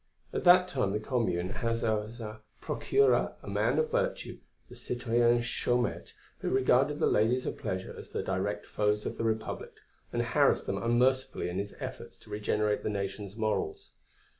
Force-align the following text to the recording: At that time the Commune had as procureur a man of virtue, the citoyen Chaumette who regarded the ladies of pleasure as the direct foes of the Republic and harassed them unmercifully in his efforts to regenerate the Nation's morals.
At 0.33 0.45
that 0.45 0.67
time 0.67 0.93
the 0.93 0.99
Commune 0.99 1.49
had 1.49 1.83
as 1.83 2.19
procureur 2.59 3.35
a 3.43 3.47
man 3.47 3.77
of 3.77 3.91
virtue, 3.91 4.39
the 4.67 4.75
citoyen 4.75 5.43
Chaumette 5.43 6.13
who 6.39 6.49
regarded 6.49 6.97
the 6.97 7.05
ladies 7.05 7.45
of 7.45 7.55
pleasure 7.59 7.93
as 7.95 8.09
the 8.11 8.23
direct 8.23 8.65
foes 8.65 9.05
of 9.05 9.19
the 9.19 9.23
Republic 9.23 9.73
and 10.11 10.23
harassed 10.23 10.65
them 10.65 10.81
unmercifully 10.81 11.49
in 11.49 11.59
his 11.59 11.75
efforts 11.79 12.17
to 12.17 12.31
regenerate 12.31 12.81
the 12.81 12.89
Nation's 12.89 13.35
morals. 13.37 13.91